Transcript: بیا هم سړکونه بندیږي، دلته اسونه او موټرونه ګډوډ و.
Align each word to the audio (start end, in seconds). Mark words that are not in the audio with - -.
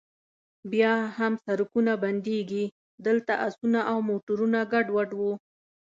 بیا 0.71 0.93
هم 1.17 1.33
سړکونه 1.45 1.91
بندیږي، 2.03 2.65
دلته 3.07 3.33
اسونه 3.47 3.79
او 3.91 3.97
موټرونه 4.09 4.59
ګډوډ 4.73 5.09
و. 5.19 5.21